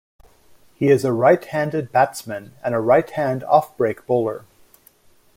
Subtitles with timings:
[0.73, 4.45] He is a right-handed batsman and a right-hand off-break bowler.